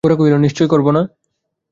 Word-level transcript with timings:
গোরা 0.03 0.15
কহিল, 0.15 0.35
নিশ্চয় 0.37 0.67
করব 0.67 0.87
না। 0.91 1.01